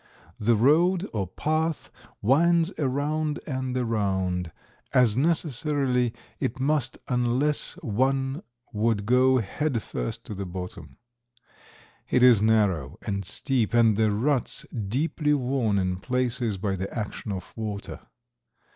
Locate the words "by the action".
16.57-17.31